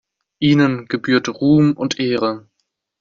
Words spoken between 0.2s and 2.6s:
Ihnen gebührt Ruhm und Ehre.